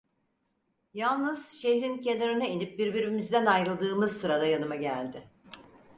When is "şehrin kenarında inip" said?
1.51-2.79